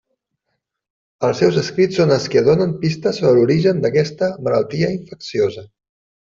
Els 1.29 1.37
seus 1.43 1.59
escrits 1.63 1.99
són 2.01 2.15
els 2.15 2.25
que 2.37 2.43
donen 2.49 2.73
pistes 2.85 3.21
sobre 3.21 3.37
l'origen 3.37 3.87
d'aquesta 3.87 4.33
malaltia 4.49 4.93
infecciosa. 4.99 5.69